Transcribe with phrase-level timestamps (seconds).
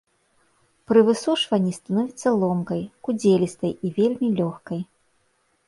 [0.91, 4.85] Пры высушванні становіцца ломкай, кудзелістай і вельмі лёгкай.